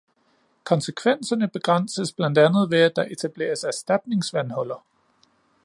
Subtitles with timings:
[0.63, 4.85] Konsekvenserne begrænses blandt andet ved at der etableres erstatningsvandhuller.